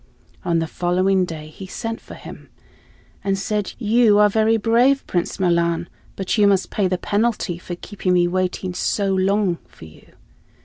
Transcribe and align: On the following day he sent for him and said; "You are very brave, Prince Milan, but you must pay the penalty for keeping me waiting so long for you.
On 0.43 0.57
the 0.57 0.65
following 0.65 1.25
day 1.25 1.49
he 1.49 1.67
sent 1.67 2.01
for 2.01 2.15
him 2.15 2.49
and 3.23 3.37
said; 3.37 3.73
"You 3.77 4.17
are 4.17 4.29
very 4.29 4.57
brave, 4.57 5.05
Prince 5.05 5.39
Milan, 5.39 5.87
but 6.15 6.39
you 6.39 6.47
must 6.47 6.71
pay 6.71 6.87
the 6.87 6.97
penalty 6.97 7.59
for 7.59 7.75
keeping 7.75 8.13
me 8.13 8.27
waiting 8.27 8.73
so 8.73 9.13
long 9.13 9.59
for 9.69 9.85
you. 9.85 10.13